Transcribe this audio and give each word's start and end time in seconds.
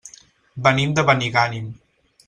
Venim 0.69 0.97
de 1.01 1.05
Benigànim. 1.11 1.73